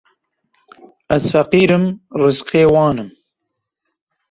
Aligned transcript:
Ez 1.15 1.23
feqîr 1.33 1.69
im 1.77 1.85
rizqê 2.19 2.63
wan 2.73 2.97
im 3.03 3.09